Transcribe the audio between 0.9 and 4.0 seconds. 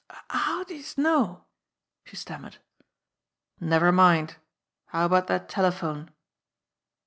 know?" she stammered. "Never